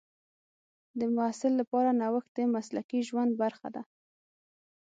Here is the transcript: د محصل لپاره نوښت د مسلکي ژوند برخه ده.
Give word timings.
د 0.99 1.01
محصل 1.15 1.53
لپاره 1.61 1.89
نوښت 2.01 2.29
د 2.35 2.39
مسلکي 2.55 2.99
ژوند 3.07 3.31
برخه 3.41 3.67
ده. 3.75 3.81